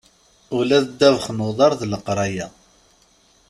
[0.57, 2.47] Ula d ddabex n uḍar d leqraya.